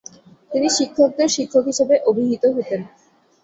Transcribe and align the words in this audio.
তিনি 0.51 0.67
'শিক্ষকদের 0.71 1.27
শিক্ষক' 1.35 1.69
হিসেবে 1.69 1.95
অভিহিত 2.09 2.43
হতেন। 2.55 2.81